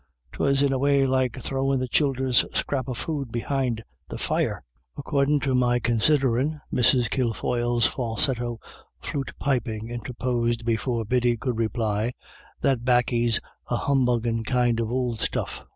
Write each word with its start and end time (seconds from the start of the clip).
'Twas 0.31 0.63
in 0.63 0.73
a 0.73 0.79
way 0.79 1.05
like 1.05 1.39
throwin' 1.39 1.79
the 1.79 1.87
childer's 1.87 2.43
scrap 2.57 2.87
of 2.87 2.97
food 2.97 3.31
behind 3.31 3.83
the 4.09 4.17
fire." 4.17 4.63
"Accordin' 4.97 5.39
to 5.41 5.53
my 5.53 5.77
considerin'," 5.77 6.59
Mrs. 6.73 7.07
Kilfoyle's 7.07 7.85
falsetto 7.85 8.57
flute 8.99 9.33
piping 9.39 9.89
interposed 9.91 10.65
before 10.65 11.05
Biddy 11.05 11.37
could 11.37 11.59
reply, 11.59 12.13
"that 12.61 12.83
baccy's 12.83 13.39
a 13.69 13.75
humbuggin' 13.75 14.43
kind 14.43 14.79
of 14.79 14.89
ould 14.89 15.19
stuff. 15.19 15.65